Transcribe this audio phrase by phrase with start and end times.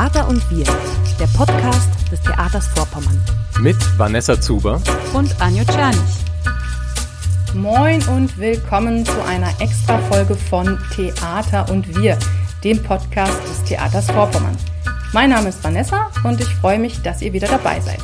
[0.00, 0.64] Theater und Wir,
[1.18, 3.20] der Podcast des Theaters Vorpommern.
[3.60, 4.80] Mit Vanessa Zuber
[5.12, 6.00] und Anjo Czernig.
[7.52, 12.18] Moin und willkommen zu einer extra Folge von Theater und Wir,
[12.64, 14.56] dem Podcast des Theaters Vorpommern.
[15.12, 18.00] Mein Name ist Vanessa und ich freue mich, dass ihr wieder dabei seid.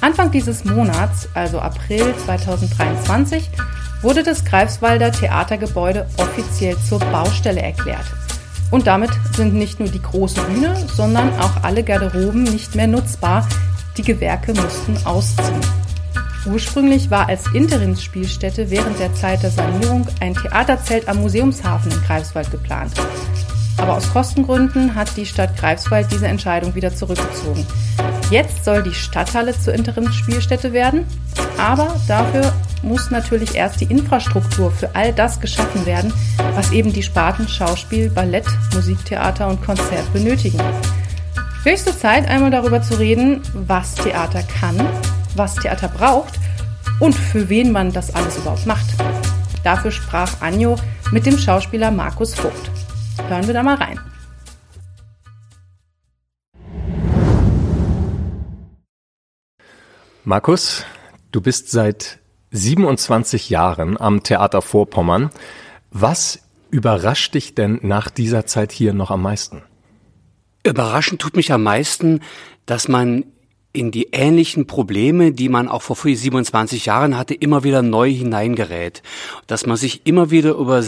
[0.00, 3.50] Anfang dieses Monats, also April 2023,
[4.00, 8.06] wurde das Greifswalder Theatergebäude offiziell zur Baustelle erklärt.
[8.72, 13.46] Und damit sind nicht nur die große Bühne, sondern auch alle Garderoben nicht mehr nutzbar.
[13.98, 15.60] Die Gewerke mussten ausziehen.
[16.46, 22.50] Ursprünglich war als Interimsspielstätte während der Zeit der Sanierung ein Theaterzelt am Museumshafen in Greifswald
[22.50, 22.94] geplant.
[23.76, 27.66] Aber aus Kostengründen hat die Stadt Greifswald diese Entscheidung wieder zurückgezogen.
[28.32, 31.06] Jetzt soll die Stadthalle zur Interimsspielstätte werden,
[31.58, 32.50] aber dafür
[32.82, 36.14] muss natürlich erst die Infrastruktur für all das geschaffen werden,
[36.54, 40.58] was eben die Sparten Schauspiel, Ballett, Musiktheater und Konzert benötigen.
[41.62, 44.80] Höchste Zeit, einmal darüber zu reden, was Theater kann,
[45.36, 46.32] was Theater braucht
[47.00, 48.86] und für wen man das alles überhaupt macht.
[49.62, 50.76] Dafür sprach Anjo
[51.10, 52.70] mit dem Schauspieler Markus Vogt.
[53.28, 54.00] Hören wir da mal rein.
[60.24, 60.84] Markus,
[61.32, 62.20] du bist seit
[62.52, 65.30] 27 Jahren am Theater Vorpommern.
[65.90, 66.38] Was
[66.70, 69.62] überrascht dich denn nach dieser Zeit hier noch am meisten?
[70.62, 72.20] Überraschend tut mich am meisten,
[72.66, 73.24] dass man
[73.72, 79.02] in die ähnlichen Probleme, die man auch vor 27 Jahren hatte, immer wieder neu hineingerät.
[79.48, 80.84] Dass man sich immer wieder über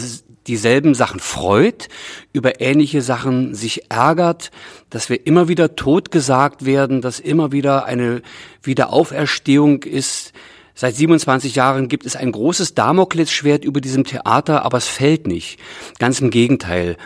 [0.47, 1.89] dieselben Sachen freut,
[2.33, 4.51] über ähnliche Sachen sich ärgert,
[4.89, 8.21] dass wir immer wieder totgesagt werden, dass immer wieder eine
[8.63, 10.33] Wiederauferstehung ist,
[10.77, 15.57] Seit 27 Jahren gibt es ein großes Damoklesschwert über diesem Theater, aber es fällt nicht.
[15.99, 16.97] Ganz im Gegenteil.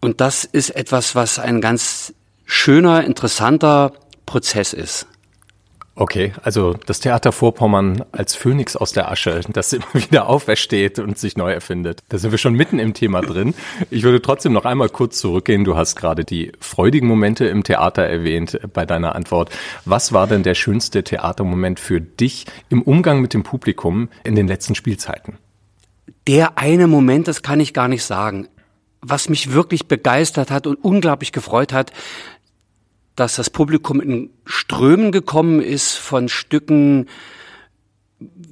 [0.00, 2.14] Und das ist etwas, was ein ganz
[2.46, 3.92] schöner, interessanter
[4.24, 5.06] Prozess ist.
[6.00, 11.18] Okay, also das Theater Vorpommern als Phönix aus der Asche, das immer wieder aufersteht und
[11.18, 12.00] sich neu erfindet.
[12.08, 13.52] Da sind wir schon mitten im Thema drin.
[13.90, 15.64] Ich würde trotzdem noch einmal kurz zurückgehen.
[15.64, 19.50] Du hast gerade die freudigen Momente im Theater erwähnt bei deiner Antwort.
[19.84, 24.48] Was war denn der schönste Theatermoment für dich im Umgang mit dem Publikum in den
[24.48, 25.36] letzten Spielzeiten?
[26.26, 28.48] Der eine Moment, das kann ich gar nicht sagen.
[29.02, 31.92] Was mich wirklich begeistert hat und unglaublich gefreut hat,
[33.20, 37.06] dass das Publikum in Strömen gekommen ist von Stücken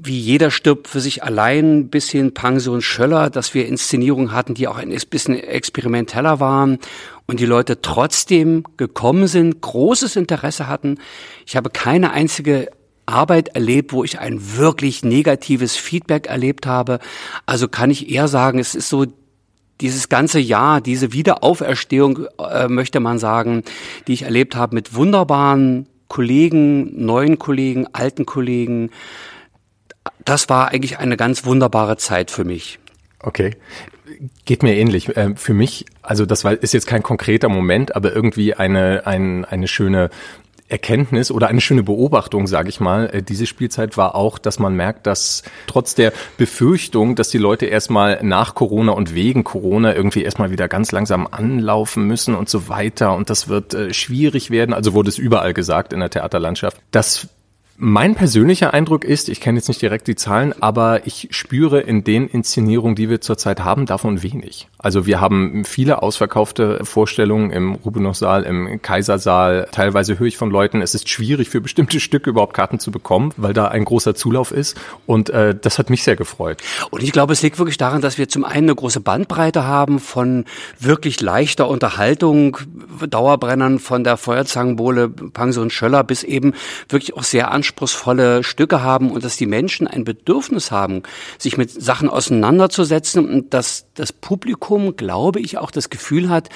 [0.00, 4.66] wie jeder stirbt für sich allein bis hin Pension Schöller, dass wir Inszenierungen hatten, die
[4.66, 6.78] auch ein bisschen experimenteller waren
[7.26, 10.98] und die Leute trotzdem gekommen sind, großes Interesse hatten.
[11.46, 12.70] Ich habe keine einzige
[13.04, 16.98] Arbeit erlebt, wo ich ein wirklich negatives Feedback erlebt habe.
[17.44, 19.06] Also kann ich eher sagen, es ist so
[19.80, 23.62] dieses ganze Jahr, diese Wiederauferstehung, äh, möchte man sagen,
[24.06, 28.90] die ich erlebt habe mit wunderbaren Kollegen, neuen Kollegen, alten Kollegen,
[30.24, 32.78] das war eigentlich eine ganz wunderbare Zeit für mich.
[33.20, 33.56] Okay.
[34.46, 35.16] Geht mir ähnlich.
[35.16, 39.68] Ähm, für mich, also das ist jetzt kein konkreter Moment, aber irgendwie eine, ein, eine
[39.68, 40.10] schöne
[40.68, 44.74] Erkenntnis oder eine schöne Beobachtung, sage ich mal, äh, diese Spielzeit war auch, dass man
[44.74, 50.22] merkt, dass trotz der Befürchtung, dass die Leute erstmal nach Corona und wegen Corona irgendwie
[50.22, 54.74] erstmal wieder ganz langsam anlaufen müssen und so weiter und das wird äh, schwierig werden,
[54.74, 57.28] also wurde es überall gesagt in der Theaterlandschaft, dass
[57.80, 62.02] mein persönlicher Eindruck ist, ich kenne jetzt nicht direkt die Zahlen, aber ich spüre in
[62.02, 64.68] den Inszenierungen, die wir zurzeit haben, davon wenig.
[64.78, 69.68] Also wir haben viele ausverkaufte Vorstellungen im Rubinow-Saal, im Kaisersaal.
[69.70, 73.32] Teilweise höre ich von Leuten, es ist schwierig für bestimmte Stücke überhaupt Karten zu bekommen,
[73.36, 74.76] weil da ein großer Zulauf ist.
[75.06, 76.60] Und äh, das hat mich sehr gefreut.
[76.90, 80.00] Und ich glaube, es liegt wirklich daran, dass wir zum einen eine große Bandbreite haben
[80.00, 80.44] von
[80.80, 82.58] wirklich leichter Unterhaltung,
[83.08, 86.54] Dauerbrennern von der Feuerzangenbowle, Pension Schöller bis eben
[86.88, 91.02] wirklich auch sehr anspruchsvolle Stücke haben und dass die Menschen ein Bedürfnis haben,
[91.38, 96.48] sich mit Sachen auseinanderzusetzen und dass das Publikum, glaube ich, auch das Gefühl hat,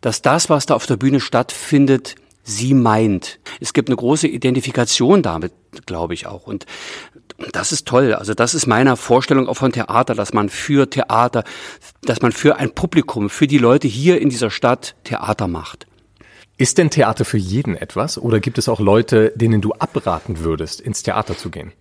[0.00, 2.14] dass das, was da auf der Bühne stattfindet,
[2.44, 3.40] sie meint.
[3.60, 5.52] Es gibt eine große Identifikation damit,
[5.86, 6.46] glaube ich auch.
[6.46, 6.66] Und
[7.52, 8.14] das ist toll.
[8.14, 11.44] Also das ist meiner Vorstellung auch von Theater, dass man für Theater,
[12.02, 15.86] dass man für ein Publikum, für die Leute hier in dieser Stadt Theater macht.
[16.60, 20.82] Ist denn Theater für jeden etwas oder gibt es auch Leute, denen du abraten würdest,
[20.82, 21.72] ins Theater zu gehen?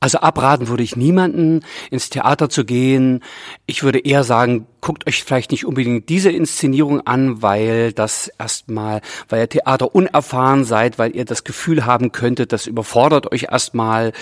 [0.00, 3.22] Also abraten würde ich niemanden, ins Theater zu gehen.
[3.66, 9.02] Ich würde eher sagen, guckt euch vielleicht nicht unbedingt diese Inszenierung an, weil das erstmal,
[9.28, 14.14] weil ihr Theater unerfahren seid, weil ihr das Gefühl haben könntet, das überfordert euch erstmal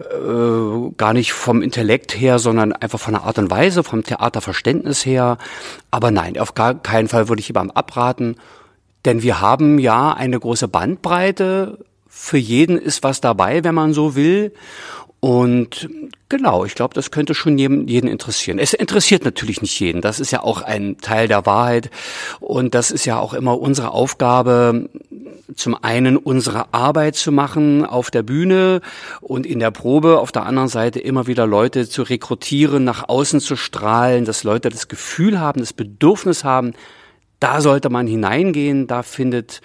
[0.00, 5.04] äh, gar nicht vom Intellekt her, sondern einfach von der Art und Weise, vom Theaterverständnis
[5.04, 5.36] her.
[5.90, 8.36] Aber nein, auf gar keinen Fall würde ich jemandem abraten
[9.04, 11.78] Denn wir haben ja eine große Bandbreite.
[12.08, 14.52] Für jeden ist was dabei, wenn man so will.
[15.24, 15.88] Und
[16.28, 18.58] genau, ich glaube, das könnte schon jeden, interessieren.
[18.58, 20.00] Es interessiert natürlich nicht jeden.
[20.00, 21.90] Das ist ja auch ein Teil der Wahrheit.
[22.40, 24.90] Und das ist ja auch immer unsere Aufgabe,
[25.54, 28.80] zum einen unsere Arbeit zu machen auf der Bühne
[29.20, 33.38] und in der Probe, auf der anderen Seite immer wieder Leute zu rekrutieren, nach außen
[33.38, 36.74] zu strahlen, dass Leute das Gefühl haben, das Bedürfnis haben,
[37.42, 39.60] da sollte man hineingehen, da findet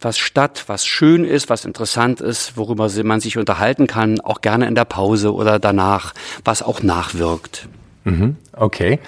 [0.00, 4.66] was statt, was schön ist, was interessant ist, worüber man sich unterhalten kann, auch gerne
[4.66, 6.12] in der Pause oder danach,
[6.44, 7.68] was auch nachwirkt.
[8.04, 8.98] Mhm, okay.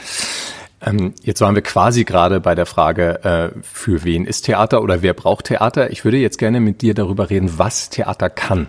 [0.81, 5.03] Ähm, jetzt waren wir quasi gerade bei der Frage, äh, für wen ist Theater oder
[5.03, 5.91] wer braucht Theater?
[5.91, 8.69] Ich würde jetzt gerne mit dir darüber reden, was Theater kann.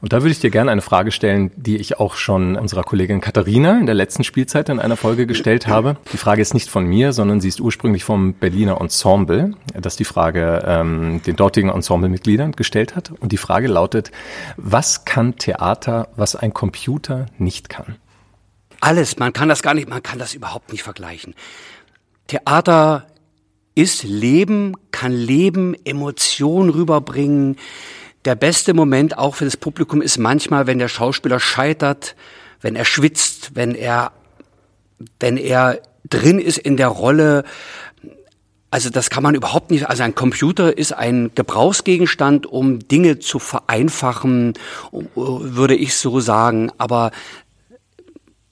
[0.00, 3.20] Und da würde ich dir gerne eine Frage stellen, die ich auch schon unserer Kollegin
[3.20, 5.96] Katharina in der letzten Spielzeit in einer Folge gestellt habe.
[6.12, 10.04] Die Frage ist nicht von mir, sondern sie ist ursprünglich vom Berliner Ensemble, das die
[10.04, 13.12] Frage ähm, den dortigen Ensemblemitgliedern gestellt hat.
[13.20, 14.10] Und die Frage lautet,
[14.56, 17.96] was kann Theater, was ein Computer nicht kann?
[18.80, 21.34] Alles, man kann das gar nicht, man kann das überhaupt nicht vergleichen.
[22.26, 23.06] Theater
[23.74, 27.56] ist Leben, kann Leben, Emotionen rüberbringen.
[28.24, 32.16] Der beste Moment auch für das Publikum ist manchmal, wenn der Schauspieler scheitert,
[32.60, 34.12] wenn er schwitzt, wenn er,
[35.18, 37.44] wenn er drin ist in der Rolle.
[38.70, 39.88] Also das kann man überhaupt nicht.
[39.88, 44.54] Also ein Computer ist ein Gebrauchsgegenstand, um Dinge zu vereinfachen,
[45.14, 46.70] würde ich so sagen.
[46.78, 47.10] Aber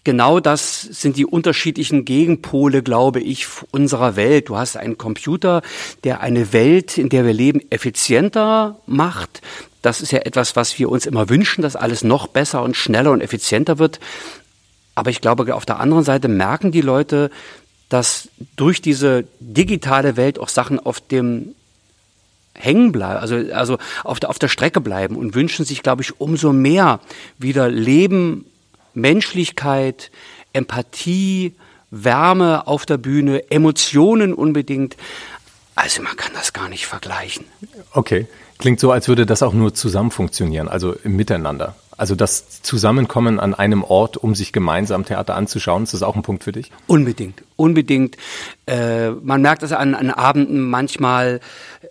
[0.05, 4.49] genau das sind die unterschiedlichen Gegenpole, glaube ich, unserer Welt.
[4.49, 5.63] Du hast einen Computer,
[6.05, 9.43] der eine Welt, in der wir leben, effizienter macht.
[9.83, 13.13] Das ist ja etwas, was wir uns immer wünschen, dass alles noch besser und schneller
[13.13, 14.01] und effizienter wird.
[14.95, 17.31] Aber ich glaube, auf der anderen Seite merken die Leute,
[17.89, 21.55] dass durch diese digitale Welt auch Sachen auf dem
[22.55, 26.21] hängen bleiben, also, also auf der, auf der Strecke bleiben und wünschen sich, glaube ich,
[26.21, 27.01] umso mehr
[27.39, 28.45] wieder Leben
[28.95, 30.11] Menschlichkeit,
[30.53, 31.55] Empathie,
[31.91, 34.97] Wärme auf der Bühne, Emotionen unbedingt.
[35.75, 37.47] Also man kann das gar nicht vergleichen.
[37.93, 38.27] Okay.
[38.59, 41.77] Klingt so, als würde das auch nur zusammen funktionieren, also Miteinander.
[41.99, 46.23] Also das Zusammenkommen an einem Ort, um sich gemeinsam Theater anzuschauen, ist das auch ein
[46.23, 46.71] Punkt für dich?
[46.87, 48.17] Unbedingt, unbedingt.
[48.67, 51.41] Äh, man merkt das an, an Abenden manchmal,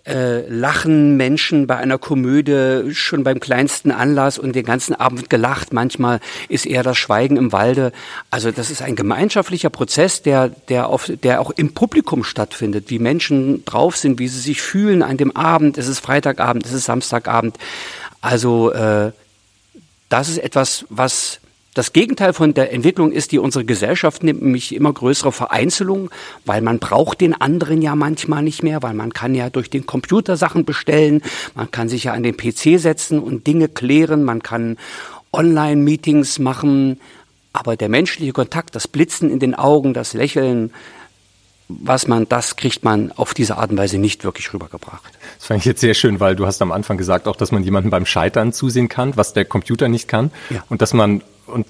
[0.06, 5.74] äh, lachen Menschen bei einer Komödie schon beim kleinsten Anlass und den ganzen Abend gelacht.
[5.74, 7.92] Manchmal ist eher das Schweigen im Walde.
[8.30, 12.98] Also das ist ein gemeinschaftlicher Prozess, der, der, auf, der auch im Publikum stattfindet, wie
[12.98, 15.76] Menschen drauf sind, wie sie sich fühlen an dem Abend.
[15.76, 17.58] Es ist Freitagabend, es ist Samstagabend.
[18.22, 19.12] Also äh,
[20.08, 21.40] das ist etwas, was
[21.74, 26.10] das Gegenteil von der Entwicklung ist, die unsere Gesellschaft nimmt, nämlich immer größere Vereinzelung,
[26.44, 29.86] weil man braucht den anderen ja manchmal nicht mehr, weil man kann ja durch den
[29.86, 31.22] Computer Sachen bestellen,
[31.54, 34.76] man kann sich ja an den PC setzen und Dinge klären, man kann
[35.32, 36.98] Online-Meetings machen,
[37.52, 40.72] aber der menschliche Kontakt, das Blitzen in den Augen, das Lächeln,
[41.68, 45.12] was man, das kriegt man auf diese Art und Weise nicht wirklich rübergebracht.
[45.36, 47.62] Das fand ich jetzt sehr schön, weil du hast am Anfang gesagt auch, dass man
[47.62, 50.30] jemanden beim Scheitern zusehen kann, was der Computer nicht kann.
[50.48, 50.64] Ja.
[50.70, 51.66] Und dass man, und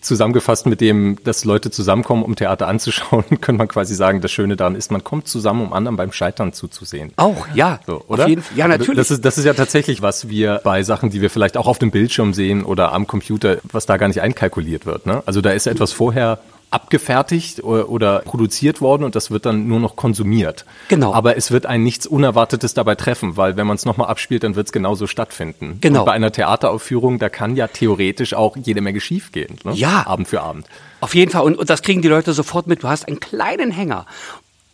[0.00, 4.56] zusammengefasst mit dem, dass Leute zusammenkommen, um Theater anzuschauen, könnte man quasi sagen, das Schöne
[4.56, 7.12] daran ist, man kommt zusammen, um anderen beim Scheitern zuzusehen.
[7.16, 7.78] Auch, ja.
[7.86, 8.24] So, oder?
[8.24, 8.96] Auf jeden, ja, natürlich.
[8.96, 11.78] Das ist, das ist ja tatsächlich, was wir bei Sachen, die wir vielleicht auch auf
[11.78, 15.06] dem Bildschirm sehen oder am Computer, was da gar nicht einkalkuliert wird.
[15.06, 15.22] Ne?
[15.26, 19.96] Also da ist etwas vorher abgefertigt oder produziert worden und das wird dann nur noch
[19.96, 20.64] konsumiert.
[20.88, 21.14] Genau.
[21.14, 24.54] Aber es wird ein nichts Unerwartetes dabei treffen, weil wenn man es nochmal abspielt, dann
[24.54, 25.78] wird es genauso stattfinden.
[25.80, 26.00] Genau.
[26.00, 29.58] Und bei einer Theateraufführung, da kann ja theoretisch auch jede Menge schiefgehen.
[29.64, 29.72] Ne?
[29.74, 30.06] Ja.
[30.06, 30.66] Abend für Abend.
[31.00, 31.42] Auf jeden Fall.
[31.42, 32.82] Und, und das kriegen die Leute sofort mit.
[32.82, 34.06] Du hast einen kleinen Hänger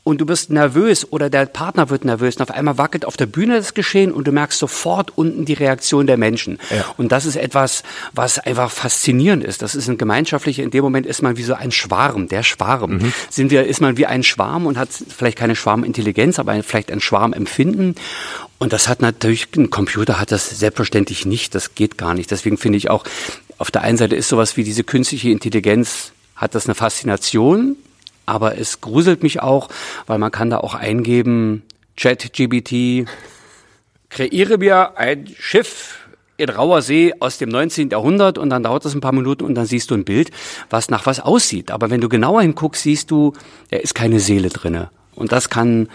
[0.05, 3.27] und du bist nervös oder der Partner wird nervös und auf einmal wackelt auf der
[3.27, 6.59] Bühne das Geschehen und du merkst sofort unten die Reaktion der Menschen.
[6.71, 6.85] Ja.
[6.99, 7.83] Und das ist etwas,
[8.13, 9.63] was einfach faszinierend ist.
[9.63, 12.99] Das ist ein gemeinschaftlicher, in dem Moment ist man wie so ein Schwarm, der Schwarm.
[12.99, 13.13] Mhm.
[13.31, 17.01] Sind wir, ist man wie ein Schwarm und hat vielleicht keine Schwarmintelligenz, aber vielleicht ein
[17.01, 17.95] Schwarmempfinden.
[18.59, 22.31] Und das hat natürlich, ein Computer hat das selbstverständlich nicht, das geht gar nicht.
[22.31, 23.05] Deswegen finde ich auch,
[23.57, 27.77] auf der einen Seite ist sowas wie diese künstliche Intelligenz, hat das eine Faszination,
[28.27, 29.69] aber es gruselt mich auch,
[30.07, 31.63] weil man kann da auch eingeben,
[31.97, 33.07] ChatGBT,
[34.09, 35.99] kreiere mir ein Schiff
[36.37, 37.91] in rauer See aus dem 19.
[37.91, 40.31] Jahrhundert und dann dauert das ein paar Minuten und dann siehst du ein Bild,
[40.71, 41.71] was nach was aussieht.
[41.71, 43.33] Aber wenn du genauer hinguckst, siehst du,
[43.71, 44.91] da ist keine Seele drinne.
[45.15, 45.89] Und das kann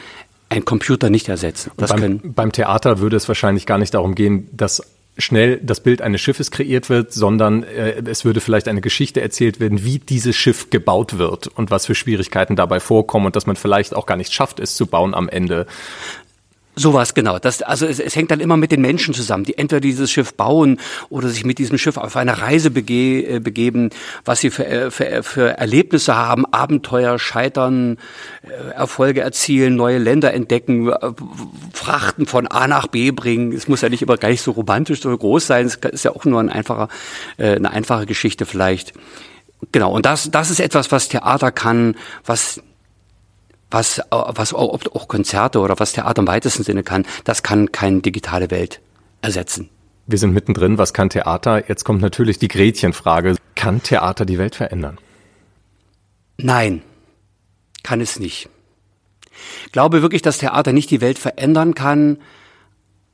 [0.48, 1.72] ein Computer nicht ersetzen.
[1.76, 4.82] Beim, beim Theater würde es wahrscheinlich gar nicht darum gehen, dass
[5.20, 9.60] schnell das Bild eines Schiffes kreiert wird, sondern äh, es würde vielleicht eine Geschichte erzählt
[9.60, 13.56] werden, wie dieses Schiff gebaut wird und was für Schwierigkeiten dabei vorkommen und dass man
[13.56, 15.68] vielleicht auch gar nicht schafft, es zu bauen am Ende.
[16.76, 17.40] Sowas, genau.
[17.40, 20.34] Das, also es, es hängt dann immer mit den Menschen zusammen, die entweder dieses Schiff
[20.34, 23.90] bauen oder sich mit diesem Schiff auf eine Reise bege äh, begeben,
[24.24, 27.98] was sie für, äh, für, für Erlebnisse haben, Abenteuer, Scheitern,
[28.44, 30.92] äh, Erfolge erzielen, neue Länder entdecken,
[31.74, 33.52] Frachten von A nach B bringen.
[33.52, 36.12] Es muss ja nicht immer gar nicht so romantisch oder groß sein, es ist ja
[36.12, 36.88] auch nur ein einfacher,
[37.38, 38.94] eine einfache Geschichte vielleicht.
[39.72, 41.96] Genau, und das, das ist etwas, was Theater kann,
[42.26, 42.62] was
[43.72, 48.02] was, was auch, auch Konzerte oder was Theater im weitesten Sinne kann, das kann keine
[48.02, 48.82] digitale Welt
[49.22, 49.70] ersetzen.
[50.08, 51.70] Wir sind mittendrin, was kann Theater?
[51.70, 53.36] Jetzt kommt natürlich die Gretchenfrage.
[53.56, 54.98] Kann Theater die Welt verändern?
[56.38, 56.82] Nein,
[57.84, 58.50] kann es nicht.
[59.66, 62.18] Ich glaube wirklich, dass Theater nicht die Welt verändern kann,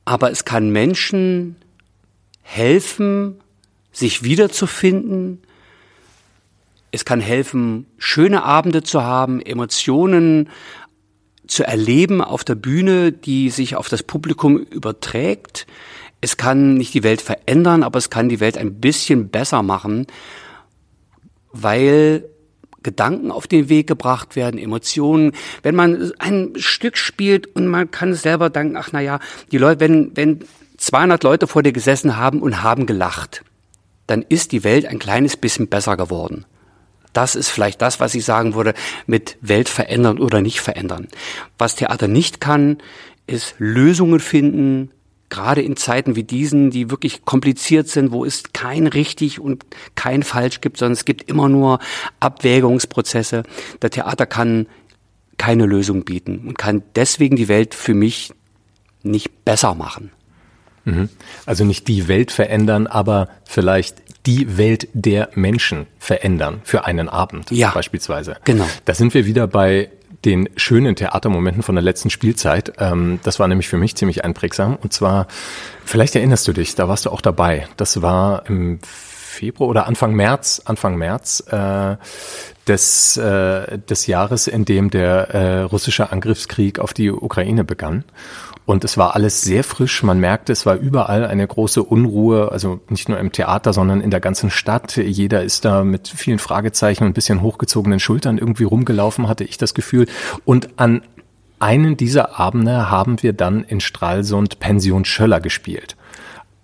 [0.04, 1.56] aber es kann Menschen
[2.42, 3.40] helfen,
[3.92, 5.42] sich wiederzufinden,
[6.96, 10.48] es kann helfen, schöne Abende zu haben, Emotionen
[11.46, 15.66] zu erleben auf der Bühne, die sich auf das Publikum überträgt.
[16.22, 20.06] Es kann nicht die Welt verändern, aber es kann die Welt ein bisschen besser machen,
[21.52, 22.24] weil
[22.82, 25.32] Gedanken auf den Weg gebracht werden, Emotionen.
[25.62, 29.20] Wenn man ein Stück spielt und man kann selber denken, ach na ja,
[29.52, 30.40] die Leute, wenn, wenn
[30.78, 33.42] 200 Leute vor dir gesessen haben und haben gelacht,
[34.06, 36.46] dann ist die Welt ein kleines bisschen besser geworden.
[37.16, 38.74] Das ist vielleicht das, was ich sagen würde
[39.06, 41.08] mit Welt verändern oder nicht verändern.
[41.56, 42.76] Was Theater nicht kann,
[43.26, 44.90] ist Lösungen finden,
[45.30, 50.22] gerade in Zeiten wie diesen, die wirklich kompliziert sind, wo es kein richtig und kein
[50.22, 51.78] falsch gibt, sondern es gibt immer nur
[52.20, 53.44] Abwägungsprozesse.
[53.80, 54.66] Der Theater kann
[55.38, 58.32] keine Lösung bieten und kann deswegen die Welt für mich
[59.02, 60.10] nicht besser machen.
[60.86, 61.10] Mhm.
[61.44, 67.50] Also nicht die Welt verändern, aber vielleicht die Welt der Menschen verändern für einen Abend
[67.50, 68.36] ja, beispielsweise.
[68.44, 68.66] Genau.
[68.84, 69.90] Da sind wir wieder bei
[70.24, 72.72] den schönen Theatermomenten von der letzten Spielzeit.
[72.78, 74.76] Ähm, das war nämlich für mich ziemlich einprägsam.
[74.76, 75.28] Und zwar,
[75.84, 77.68] vielleicht erinnerst du dich, da warst du auch dabei.
[77.76, 81.96] Das war im Februar oder Anfang März, Anfang März äh,
[82.66, 88.04] des, äh, des Jahres, in dem der äh, russische Angriffskrieg auf die Ukraine begann.
[88.66, 90.02] Und es war alles sehr frisch.
[90.02, 94.10] Man merkte, es war überall eine große Unruhe, also nicht nur im Theater, sondern in
[94.10, 94.96] der ganzen Stadt.
[94.96, 99.56] Jeder ist da mit vielen Fragezeichen und ein bisschen hochgezogenen Schultern irgendwie rumgelaufen, hatte ich
[99.56, 100.06] das Gefühl.
[100.44, 101.02] Und an
[101.60, 105.96] einen dieser Abende haben wir dann in Stralsund Pension Schöller gespielt.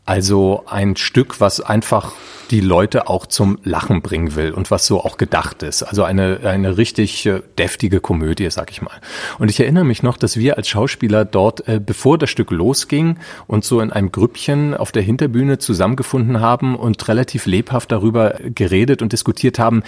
[0.04, 2.12] Also ein Stück, was einfach
[2.50, 5.84] die Leute auch zum Lachen bringen will und was so auch gedacht ist.
[5.84, 9.00] Also eine, eine richtig äh, deftige Komödie, sag ich mal.
[9.38, 13.16] Und ich erinnere mich noch, dass wir als Schauspieler dort, äh, bevor das Stück losging
[13.46, 19.02] und so in einem Grüppchen auf der Hinterbühne zusammengefunden haben und relativ lebhaft darüber geredet
[19.02, 19.82] und diskutiert haben,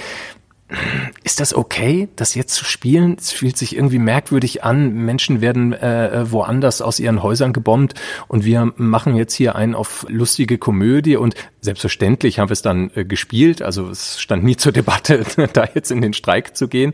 [1.23, 3.16] ist das okay, das jetzt zu spielen?
[3.18, 4.94] Es fühlt sich irgendwie merkwürdig an.
[4.94, 7.94] Menschen werden äh, woanders aus ihren Häusern gebombt
[8.28, 12.90] und wir machen jetzt hier einen auf lustige Komödie und selbstverständlich haben wir es dann
[12.94, 13.61] äh, gespielt.
[13.61, 16.92] Also es stand nie zur Debatte, da jetzt in den Streik zu gehen,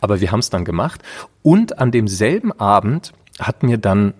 [0.00, 1.00] aber wir haben es dann gemacht.
[1.42, 4.14] Und an demselben Abend hat mir dann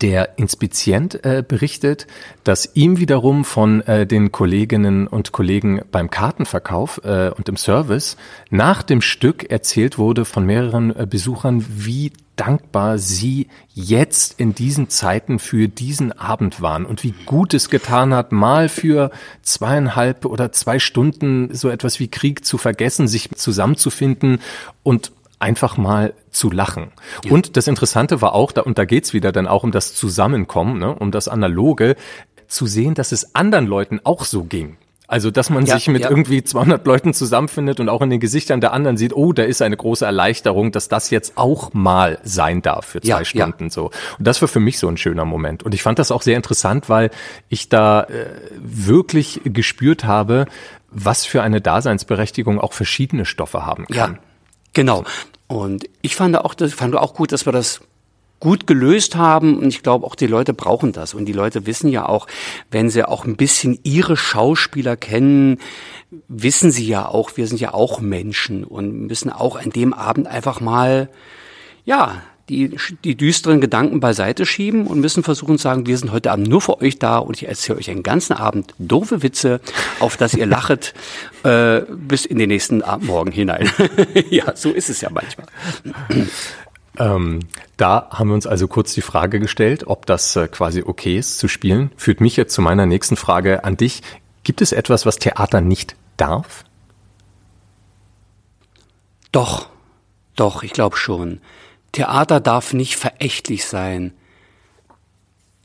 [0.00, 2.06] der Inspizient äh, berichtet,
[2.44, 8.16] dass ihm wiederum von äh, den Kolleginnen und Kollegen beim Kartenverkauf äh, und im Service
[8.50, 14.88] nach dem Stück erzählt wurde von mehreren äh, Besuchern, wie dankbar sie jetzt in diesen
[14.88, 19.10] Zeiten für diesen Abend waren und wie gut es getan hat, mal für
[19.42, 24.40] zweieinhalb oder zwei Stunden so etwas wie Krieg zu vergessen, sich zusammenzufinden
[24.82, 26.92] und einfach mal zu lachen.
[27.24, 27.32] Ja.
[27.32, 30.78] Und das Interessante war auch, da, und da geht's wieder dann auch um das Zusammenkommen,
[30.78, 31.96] ne, um das Analoge,
[32.46, 34.76] zu sehen, dass es anderen Leuten auch so ging.
[35.08, 36.10] Also, dass man ja, sich mit ja.
[36.10, 39.60] irgendwie 200 Leuten zusammenfindet und auch in den Gesichtern der anderen sieht, oh, da ist
[39.60, 43.90] eine große Erleichterung, dass das jetzt auch mal sein darf für zwei ja, Stunden so.
[44.18, 45.64] Und das war für mich so ein schöner Moment.
[45.64, 47.10] Und ich fand das auch sehr interessant, weil
[47.50, 48.26] ich da äh,
[48.58, 50.46] wirklich gespürt habe,
[50.90, 54.18] was für eine Daseinsberechtigung auch verschiedene Stoffe haben kann.
[54.72, 55.04] Genau.
[55.46, 57.80] Und ich fand auch, das fand auch gut, dass wir das
[58.40, 61.88] gut gelöst haben und ich glaube auch die Leute brauchen das und die Leute wissen
[61.88, 62.26] ja auch,
[62.72, 65.58] wenn sie auch ein bisschen ihre Schauspieler kennen,
[66.26, 70.26] wissen sie ja auch, wir sind ja auch Menschen und müssen auch an dem Abend
[70.26, 71.08] einfach mal
[71.84, 76.30] ja, die, die düsteren Gedanken beiseite schieben und müssen versuchen zu sagen, wir sind heute
[76.30, 79.60] Abend nur für euch da und ich erzähle euch einen ganzen Abend doofe Witze,
[80.00, 80.94] auf dass ihr lachet
[81.44, 83.70] äh, bis in den nächsten Abendmorgen hinein.
[84.30, 85.46] ja, so ist es ja manchmal.
[86.98, 87.40] Ähm,
[87.78, 91.38] da haben wir uns also kurz die Frage gestellt, ob das äh, quasi okay ist
[91.38, 91.90] zu spielen.
[91.96, 94.02] Führt mich jetzt zu meiner nächsten Frage an dich.
[94.44, 96.64] Gibt es etwas, was Theater nicht darf?
[99.30, 99.68] Doch,
[100.36, 101.40] doch, ich glaube schon.
[101.92, 104.12] Theater darf nicht verächtlich sein.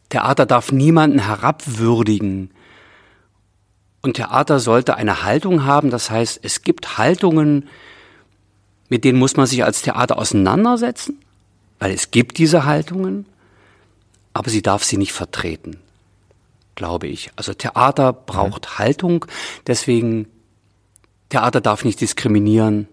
[0.09, 2.51] Theater darf niemanden herabwürdigen.
[4.01, 7.67] Und Theater sollte eine Haltung haben, das heißt, es gibt Haltungen,
[8.89, 11.19] mit denen muss man sich als Theater auseinandersetzen,
[11.79, 13.25] weil es gibt diese Haltungen,
[14.33, 15.77] aber sie darf sie nicht vertreten,
[16.75, 17.31] glaube ich.
[17.35, 18.77] Also Theater braucht mhm.
[18.77, 19.25] Haltung,
[19.65, 20.27] deswegen
[21.29, 22.87] Theater darf nicht diskriminieren.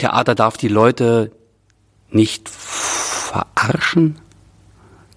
[0.00, 1.30] Theater darf die Leute
[2.10, 4.18] nicht verarschen.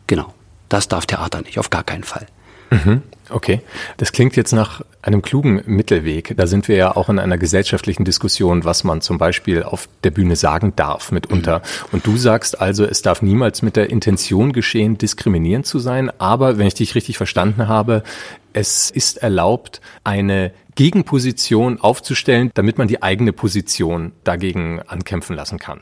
[0.08, 0.34] Genau,
[0.70, 2.28] das darf Theater nicht, auf gar keinen Fall.
[2.70, 3.02] Mhm.
[3.30, 3.62] Okay,
[3.98, 6.36] das klingt jetzt nach einem klugen Mittelweg.
[6.36, 10.12] Da sind wir ja auch in einer gesellschaftlichen Diskussion, was man zum Beispiel auf der
[10.12, 11.60] Bühne sagen darf mitunter.
[11.60, 11.64] Mhm.
[11.94, 16.12] Und du sagst also, es darf niemals mit der Intention geschehen, diskriminierend zu sein.
[16.20, 18.04] Aber wenn ich dich richtig verstanden habe,
[18.52, 25.82] es ist erlaubt, eine Gegenposition aufzustellen, damit man die eigene Position dagegen ankämpfen lassen kann.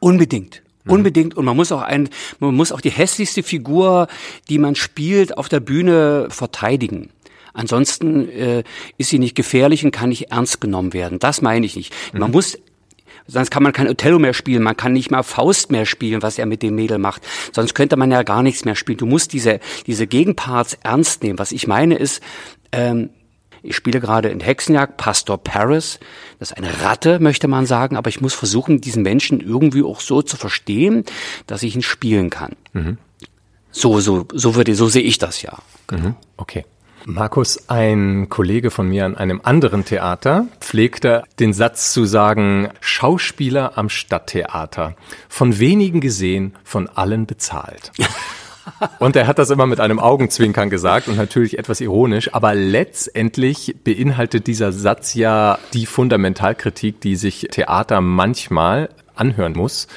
[0.00, 0.62] Unbedingt.
[0.84, 0.92] Mhm.
[0.92, 1.36] Unbedingt.
[1.36, 2.08] Und man muss auch ein,
[2.38, 4.08] man muss auch die hässlichste Figur,
[4.48, 7.10] die man spielt, auf der Bühne verteidigen.
[7.52, 8.62] Ansonsten äh,
[8.96, 11.18] ist sie nicht gefährlich und kann nicht ernst genommen werden.
[11.18, 11.92] Das meine ich nicht.
[12.12, 12.20] Mhm.
[12.20, 12.58] Man muss
[13.26, 16.36] Sonst kann man kein Othello mehr spielen, man kann nicht mal Faust mehr spielen, was
[16.36, 17.22] er mit dem Mädel macht.
[17.52, 18.98] Sonst könnte man ja gar nichts mehr spielen.
[18.98, 21.38] Du musst diese, diese Gegenparts ernst nehmen.
[21.38, 22.22] Was ich meine ist,
[22.72, 23.10] ähm,
[23.62, 26.00] ich spiele gerade in Hexenjagd Pastor Paris.
[26.38, 30.00] Das ist eine Ratte, möchte man sagen, aber ich muss versuchen, diesen Menschen irgendwie auch
[30.00, 31.04] so zu verstehen,
[31.46, 32.52] dass ich ihn spielen kann.
[32.72, 32.98] Mhm.
[33.70, 35.58] So, so, so würde, so sehe ich das ja.
[35.86, 36.08] Genau.
[36.08, 36.14] Mhm.
[36.36, 36.64] Okay.
[37.06, 43.78] Markus, ein Kollege von mir an einem anderen Theater pflegte den Satz zu sagen, Schauspieler
[43.78, 44.96] am Stadttheater,
[45.28, 47.92] von wenigen gesehen, von allen bezahlt.
[48.98, 53.76] Und er hat das immer mit einem Augenzwinkern gesagt und natürlich etwas ironisch, aber letztendlich
[53.84, 59.88] beinhaltet dieser Satz ja die Fundamentalkritik, die sich Theater manchmal anhören muss.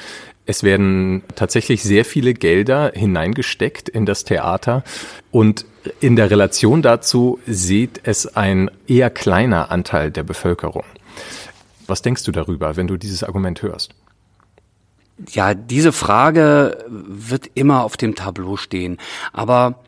[0.46, 4.84] Es werden tatsächlich sehr viele Gelder hineingesteckt in das Theater
[5.30, 5.64] und
[6.00, 10.84] in der Relation dazu sieht es ein eher kleiner Anteil der Bevölkerung.
[11.86, 13.94] Was denkst du darüber, wenn du dieses Argument hörst?
[15.30, 18.98] Ja, diese Frage wird immer auf dem Tableau stehen.
[19.32, 19.80] Aber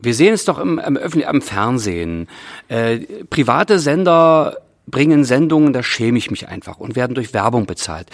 [0.00, 2.28] wir sehen es doch im, im, am Fernsehen.
[2.68, 2.98] Äh,
[3.30, 8.08] private Sender bringen Sendungen, da schäme ich mich einfach und werden durch Werbung bezahlt.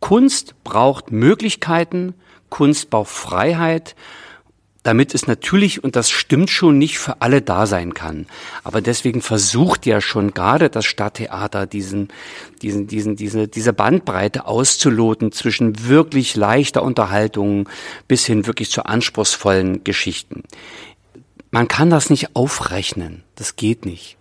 [0.00, 2.14] Kunst braucht Möglichkeiten,
[2.50, 3.96] Kunst braucht Freiheit
[4.86, 8.26] damit es natürlich, und das stimmt schon, nicht für alle da sein kann.
[8.62, 12.08] Aber deswegen versucht ja schon gerade das Stadttheater diesen,
[12.62, 17.68] diesen, diesen, diese, diese Bandbreite auszuloten zwischen wirklich leichter Unterhaltung
[18.06, 20.44] bis hin wirklich zu anspruchsvollen Geschichten.
[21.50, 23.24] Man kann das nicht aufrechnen.
[23.34, 24.16] Das geht nicht.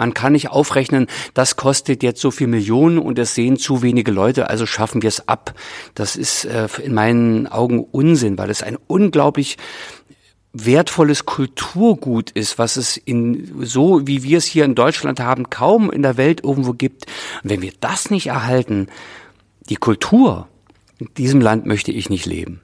[0.00, 4.10] Man kann nicht aufrechnen, das kostet jetzt so viel Millionen und es sehen zu wenige
[4.10, 5.52] Leute, also schaffen wir es ab.
[5.94, 9.58] Das ist äh, in meinen Augen Unsinn, weil es ein unglaublich
[10.54, 15.90] wertvolles Kulturgut ist, was es in so wie wir es hier in Deutschland haben, kaum
[15.90, 17.04] in der Welt irgendwo gibt.
[17.42, 18.86] Und wenn wir das nicht erhalten,
[19.68, 20.48] die Kultur,
[20.98, 22.62] in diesem Land möchte ich nicht leben.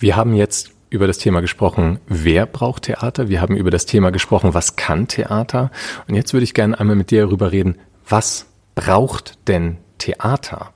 [0.00, 3.28] Wir haben jetzt über das Thema gesprochen, wer braucht Theater?
[3.28, 5.70] Wir haben über das Thema gesprochen, was kann Theater?
[6.08, 7.76] Und jetzt würde ich gerne einmal mit dir darüber reden,
[8.08, 10.72] was braucht denn Theater?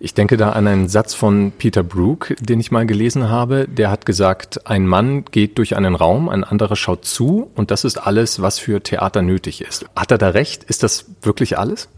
[0.00, 3.66] Ich denke da an einen Satz von Peter Brook, den ich mal gelesen habe.
[3.68, 7.84] Der hat gesagt, ein Mann geht durch einen Raum, ein anderer schaut zu und das
[7.84, 9.84] ist alles, was für Theater nötig ist.
[9.94, 10.64] Hat er da recht?
[10.64, 11.88] Ist das wirklich alles?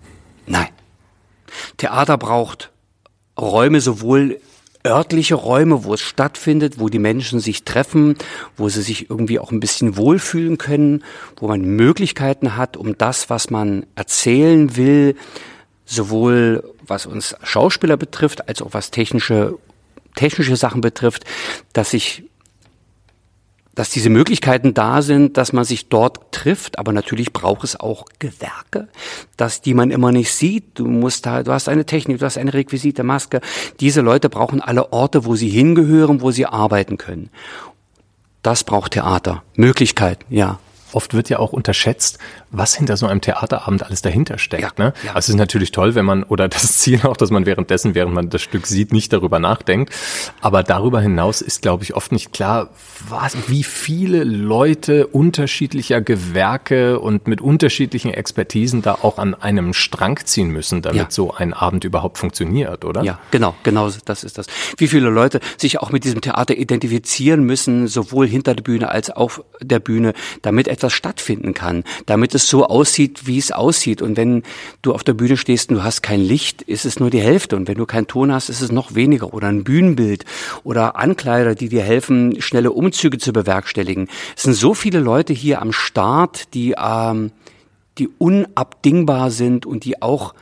[0.47, 0.69] Nein.
[1.77, 2.71] Theater braucht
[3.39, 4.41] Räume sowohl
[4.87, 8.17] örtliche Räume, wo es stattfindet, wo die Menschen sich treffen,
[8.57, 11.05] wo sie sich irgendwie auch ein bisschen wohlfühlen können,
[11.37, 15.17] wo man Möglichkeiten hat, um das, was man erzählen will,
[15.85, 19.59] sowohl was uns Schauspieler betrifft, als auch was technische,
[20.15, 21.25] technische Sachen betrifft,
[21.73, 22.25] dass sich
[23.75, 28.05] dass diese Möglichkeiten da sind, dass man sich dort trifft, aber natürlich braucht es auch
[28.19, 28.89] Gewerke,
[29.37, 30.79] dass die man immer nicht sieht.
[30.79, 33.41] Du musst da, du hast eine Technik, du hast eine Requisite, Maske.
[33.79, 37.31] Diese Leute brauchen alle Orte, wo sie hingehören, wo sie arbeiten können.
[38.43, 39.43] Das braucht Theater.
[39.55, 40.59] Möglichkeiten, ja.
[40.93, 42.19] Oft wird ja auch unterschätzt,
[42.51, 44.79] was hinter so einem Theaterabend alles dahinter steckt.
[44.79, 44.93] Ja, ne?
[45.05, 45.11] Ja.
[45.15, 48.15] Also es ist natürlich toll, wenn man, oder das Ziel auch, dass man währenddessen, während
[48.15, 49.95] man das Stück sieht, nicht darüber nachdenkt.
[50.41, 52.71] Aber darüber hinaus ist, glaube ich, oft nicht klar,
[53.09, 60.19] was, wie viele Leute unterschiedlicher Gewerke und mit unterschiedlichen Expertisen da auch an einem Strang
[60.25, 61.07] ziehen müssen, damit ja.
[61.11, 63.03] so ein Abend überhaupt funktioniert, oder?
[63.03, 64.47] Ja, genau, genau, das ist das.
[64.77, 69.11] Wie viele Leute sich auch mit diesem Theater identifizieren müssen, sowohl hinter der Bühne als
[69.11, 74.01] auch der Bühne, damit etwas stattfinden kann, damit es so aussieht, wie es aussieht.
[74.01, 74.43] Und wenn
[74.81, 77.57] du auf der Bühne stehst und du hast kein Licht, ist es nur die Hälfte.
[77.57, 79.35] Und wenn du keinen Ton hast, ist es noch weniger.
[79.35, 80.25] Oder ein Bühnenbild
[80.65, 84.09] oder Ankleider, die dir helfen, schnelle Umzüge zu bewerkstelligen.
[84.37, 87.31] Es sind so viele Leute hier am Start, die, ähm,
[87.99, 90.35] die unabdingbar sind und die auch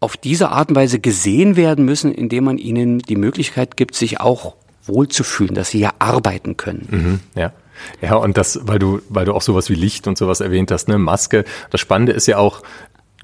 [0.00, 4.20] auf diese Art und Weise gesehen werden müssen, indem man ihnen die Möglichkeit gibt, sich
[4.20, 6.88] auch wohlzufühlen, dass sie ja arbeiten können.
[6.90, 7.52] Mhm, ja.
[8.00, 10.88] Ja, und das, weil du, weil du auch sowas wie Licht und sowas erwähnt hast,
[10.88, 11.44] ne, Maske.
[11.70, 12.62] Das Spannende ist ja auch,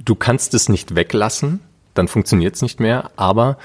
[0.05, 1.61] du kannst es nicht weglassen,
[1.95, 3.59] dann funktioniert es nicht mehr, aber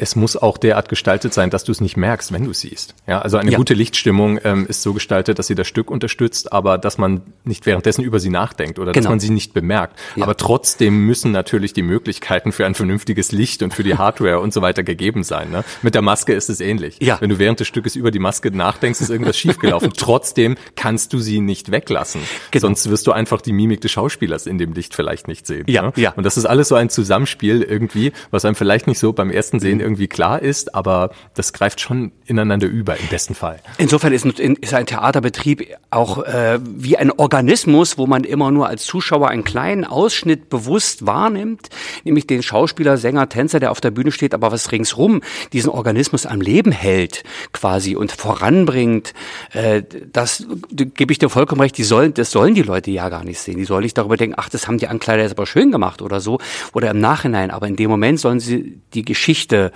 [0.00, 2.94] es muss auch derart gestaltet sein, dass du es nicht merkst, wenn du es siehst.
[3.06, 3.58] Ja, also eine ja.
[3.58, 7.66] gute Lichtstimmung ähm, ist so gestaltet, dass sie das Stück unterstützt, aber dass man nicht
[7.66, 9.04] währenddessen über sie nachdenkt oder genau.
[9.04, 9.98] dass man sie nicht bemerkt.
[10.16, 10.22] Ja.
[10.22, 14.54] Aber trotzdem müssen natürlich die Möglichkeiten für ein vernünftiges Licht und für die Hardware und
[14.54, 15.50] so weiter gegeben sein.
[15.50, 15.64] Ne?
[15.82, 16.96] Mit der Maske ist es ähnlich.
[17.00, 17.20] Ja.
[17.20, 19.92] Wenn du während des Stückes über die Maske nachdenkst, ist irgendwas schiefgelaufen.
[19.96, 22.22] trotzdem kannst du sie nicht weglassen.
[22.52, 22.60] Genau.
[22.62, 25.64] Sonst wirst du einfach die Mimik des Schauspielers in dem Licht vielleicht nicht sehen.
[25.68, 25.82] Ja.
[25.82, 25.92] Ne?
[25.96, 26.12] ja.
[26.12, 29.60] Und das ist alles so ein Zusammenspiel irgendwie, was einem vielleicht nicht so beim ersten
[29.60, 33.60] Sehen irgendwie klar ist, aber das greift schon ineinander über im besten Fall.
[33.78, 38.84] Insofern ist, ist ein Theaterbetrieb auch äh, wie ein Organismus, wo man immer nur als
[38.86, 41.68] Zuschauer einen kleinen Ausschnitt bewusst wahrnimmt,
[42.04, 45.22] nämlich den Schauspieler, Sänger, Tänzer, der auf der Bühne steht, aber was ringsrum
[45.52, 49.12] diesen Organismus am Leben hält quasi und voranbringt.
[49.52, 53.24] Äh, das gebe ich dir vollkommen recht, die sollen, das sollen die Leute ja gar
[53.24, 53.56] nicht sehen.
[53.56, 56.20] Die sollen nicht darüber denken, ach, das haben die Ankleider jetzt aber schön gemacht oder
[56.20, 56.38] so
[56.72, 57.50] oder im Nachhinein.
[57.50, 59.72] Aber in dem Moment sollen sie die Geschichte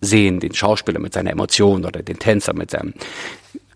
[0.00, 2.94] sehen, den Schauspieler mit seiner Emotion oder den Tänzer mit seinem,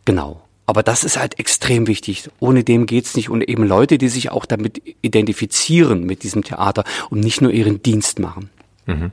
[0.05, 0.43] genau.
[0.67, 2.31] Aber das ist halt extrem wichtig.
[2.39, 3.29] Ohne dem geht's nicht.
[3.29, 7.83] Und eben Leute, die sich auch damit identifizieren mit diesem Theater und nicht nur ihren
[7.83, 8.49] Dienst machen.
[8.87, 9.11] Mhm.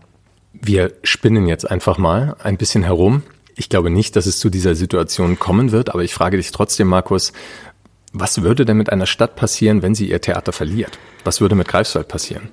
[0.54, 3.24] Wir spinnen jetzt einfach mal ein bisschen herum.
[3.56, 6.88] Ich glaube nicht, dass es zu dieser Situation kommen wird, aber ich frage dich trotzdem,
[6.88, 7.34] Markus,
[8.14, 10.98] was würde denn mit einer Stadt passieren, wenn sie ihr Theater verliert?
[11.24, 12.50] Was würde mit Greifswald passieren?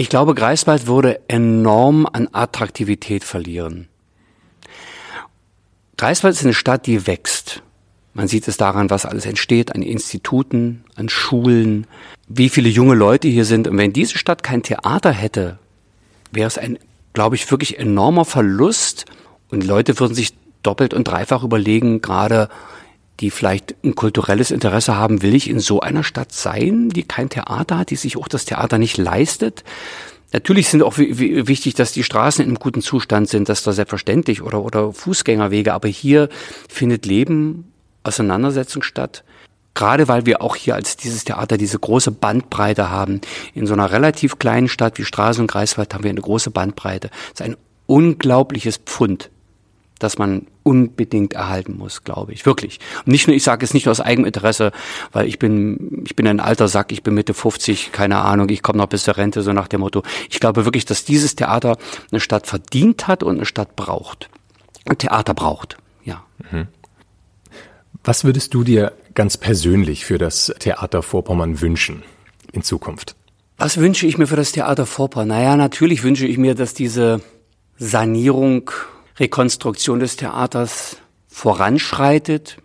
[0.00, 3.88] Ich glaube, Greifswald würde enorm an Attraktivität verlieren.
[5.96, 7.62] Greifswald ist eine Stadt, die wächst.
[8.14, 11.88] Man sieht es daran, was alles entsteht an Instituten, an Schulen,
[12.28, 13.66] wie viele junge Leute hier sind.
[13.66, 15.58] Und wenn diese Stadt kein Theater hätte,
[16.30, 16.78] wäre es ein,
[17.12, 19.04] glaube ich, wirklich enormer Verlust.
[19.50, 20.32] Und Leute würden sich
[20.62, 22.48] doppelt und dreifach überlegen, gerade
[23.20, 27.28] die vielleicht ein kulturelles Interesse haben, will ich in so einer Stadt sein, die kein
[27.28, 29.64] Theater hat, die sich auch das Theater nicht leistet?
[30.32, 34.42] Natürlich sind auch wichtig, dass die Straßen in einem guten Zustand sind, das da selbstverständlich
[34.42, 36.28] oder, oder Fußgängerwege, aber hier
[36.68, 39.24] findet Leben, Auseinandersetzung statt.
[39.74, 43.20] Gerade weil wir auch hier als dieses Theater diese große Bandbreite haben.
[43.54, 47.08] In so einer relativ kleinen Stadt wie Straße und Greifswald haben wir eine große Bandbreite.
[47.08, 49.30] Das ist ein unglaubliches Pfund
[49.98, 52.46] das man unbedingt erhalten muss, glaube ich.
[52.46, 52.78] Wirklich.
[53.04, 54.72] Und nicht nur, ich sage es nicht nur aus eigenem Interesse,
[55.12, 58.62] weil ich bin, ich bin ein alter Sack, ich bin Mitte 50, keine Ahnung, ich
[58.62, 60.02] komme noch bis zur Rente, so nach dem Motto.
[60.30, 61.76] Ich glaube wirklich, dass dieses Theater
[62.10, 64.28] eine Stadt verdient hat und eine Stadt braucht.
[64.86, 66.24] Ein Theater braucht, ja.
[66.50, 66.68] Mhm.
[68.04, 72.02] Was würdest du dir ganz persönlich für das Theater Vorpommern wünschen
[72.52, 73.16] in Zukunft?
[73.58, 75.28] Was wünsche ich mir für das Theater Vorpommern?
[75.28, 77.20] Naja, natürlich wünsche ich mir, dass diese
[77.76, 78.70] Sanierung
[79.18, 82.58] Rekonstruktion des Theaters voranschreitet,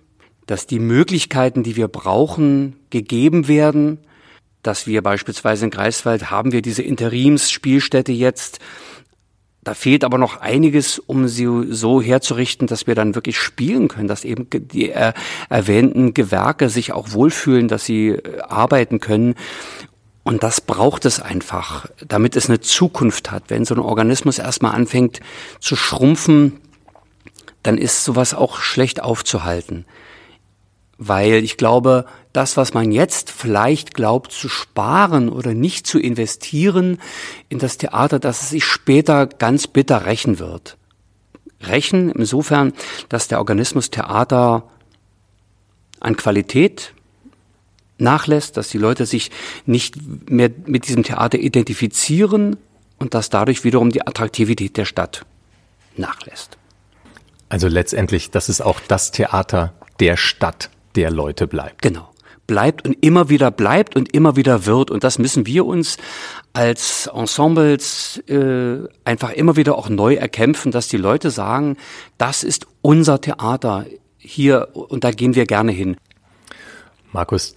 [0.45, 3.99] dass die Möglichkeiten, die wir brauchen, gegeben werden,
[4.61, 8.59] dass wir beispielsweise in Greifswald haben wir diese Interimsspielstätte jetzt.
[9.63, 14.09] Da fehlt aber noch einiges, um sie so herzurichten, dass wir dann wirklich spielen können,
[14.09, 15.13] dass eben die äh,
[15.49, 19.35] erwähnten Gewerke sich auch wohlfühlen, dass sie äh, arbeiten können.
[20.23, 23.43] Und das braucht es einfach, damit es eine Zukunft hat.
[23.47, 25.19] Wenn so ein Organismus erstmal anfängt
[25.59, 26.61] zu schrumpfen,
[27.61, 29.85] dann ist sowas auch schlecht aufzuhalten.
[30.97, 36.99] Weil ich glaube, das, was man jetzt vielleicht glaubt zu sparen oder nicht zu investieren
[37.49, 40.77] in das Theater, dass es sich später ganz bitter rächen wird.
[41.61, 42.73] Rächen insofern,
[43.09, 44.69] dass der Organismus Theater
[45.99, 46.93] an Qualität
[48.03, 49.31] nachlässt, dass die Leute sich
[49.65, 49.95] nicht
[50.29, 52.57] mehr mit diesem Theater identifizieren
[52.99, 55.25] und dass dadurch wiederum die Attraktivität der Stadt
[55.97, 56.57] nachlässt.
[57.49, 61.81] Also letztendlich, dass es auch das Theater der Stadt der Leute bleibt.
[61.81, 62.09] Genau.
[62.47, 64.91] Bleibt und immer wieder bleibt und immer wieder wird.
[64.91, 65.97] Und das müssen wir uns
[66.51, 71.77] als Ensembles äh, einfach immer wieder auch neu erkämpfen, dass die Leute sagen,
[72.17, 73.85] das ist unser Theater
[74.17, 75.95] hier und da gehen wir gerne hin.
[77.11, 77.55] Markus,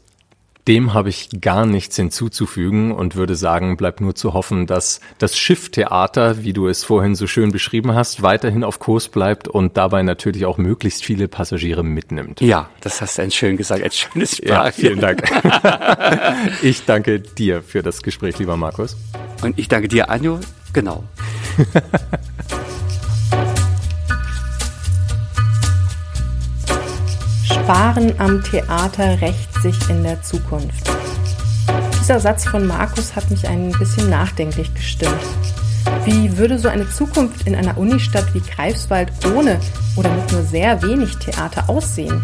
[0.68, 5.38] Dem habe ich gar nichts hinzuzufügen und würde sagen, bleibt nur zu hoffen, dass das
[5.38, 10.02] Schifftheater, wie du es vorhin so schön beschrieben hast, weiterhin auf Kurs bleibt und dabei
[10.02, 12.40] natürlich auch möglichst viele Passagiere mitnimmt.
[12.40, 14.66] Ja, das hast du ein schön gesagt, ein schönes Sprach.
[14.66, 15.22] Ja, vielen Dank.
[16.62, 18.96] ich danke dir für das Gespräch, lieber Markus.
[19.42, 20.40] Und ich danke dir, Anjo.
[20.72, 21.04] Genau.
[27.66, 30.88] Sparen am Theater rächt sich in der Zukunft.
[32.00, 35.18] Dieser Satz von Markus hat mich ein bisschen nachdenklich gestimmt.
[36.04, 39.58] Wie würde so eine Zukunft in einer Unistadt wie Greifswald ohne
[39.96, 42.22] oder mit nur sehr wenig Theater aussehen?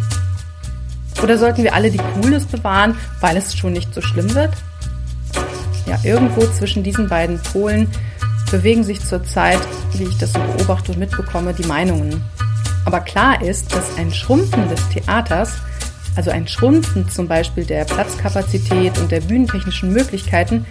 [1.20, 4.52] Oder sollten wir alle die Coolness bewahren, weil es schon nicht so schlimm wird?
[5.87, 7.88] Ja, irgendwo zwischen diesen beiden Polen
[8.52, 9.59] bewegen sich zurzeit,
[9.94, 12.22] wie ich das so beobachte und mitbekomme, die Meinungen.
[12.85, 15.53] Aber klar ist, dass ein Schrumpfen des Theaters,
[16.16, 20.66] also ein Schrumpfen zum Beispiel der Platzkapazität und der bühnentechnischen Möglichkeiten,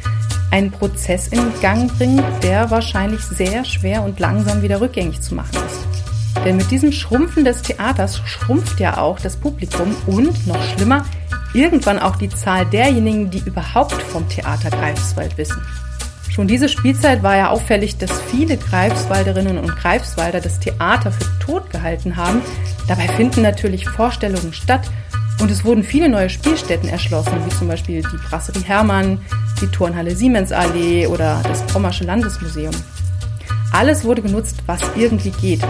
[0.52, 5.58] einen Prozess in Gang bringt, der wahrscheinlich sehr schwer und langsam wieder rückgängig zu machen
[5.66, 6.46] ist.
[6.46, 11.06] Denn mit diesem Schrumpfen des Theaters schrumpft ja auch das Publikum und, noch schlimmer,
[11.54, 15.62] irgendwann auch die Zahl derjenigen, die überhaupt vom Theater Greifswald wissen.
[16.42, 21.70] Schon diese Spielzeit war ja auffällig, dass viele Greifswalderinnen und Greifswalder das Theater für tot
[21.70, 22.42] gehalten haben.
[22.88, 24.90] Dabei finden natürlich Vorstellungen statt
[25.40, 29.22] und es wurden viele neue Spielstätten erschlossen, wie zum Beispiel die Brasserie Hermann,
[29.62, 32.74] die Turnhalle Siemensallee oder das Pommersche Landesmuseum.
[33.72, 35.62] Alles wurde genutzt, was irgendwie geht.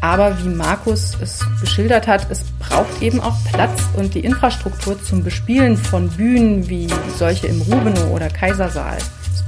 [0.00, 5.24] Aber wie Markus es geschildert hat, es braucht eben auch Platz und die Infrastruktur zum
[5.24, 6.86] Bespielen von Bühnen wie
[7.18, 8.98] solche im Rubenow oder Kaisersaal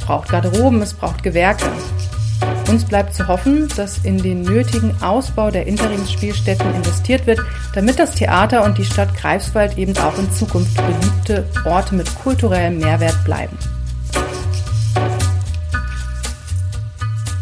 [0.07, 1.67] braucht Garderoben, es braucht Gewerke.
[2.69, 7.41] Uns bleibt zu hoffen, dass in den nötigen Ausbau der Interimsspielstätten investiert wird,
[7.75, 12.79] damit das Theater und die Stadt Greifswald eben auch in Zukunft beliebte Orte mit kulturellem
[12.79, 13.57] Mehrwert bleiben.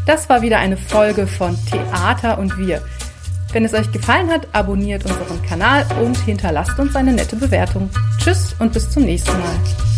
[0.07, 2.83] Das war wieder eine Folge von Theater und wir.
[3.53, 7.89] Wenn es euch gefallen hat, abonniert unseren Kanal und hinterlasst uns eine nette Bewertung.
[8.19, 9.94] Tschüss und bis zum nächsten Mal.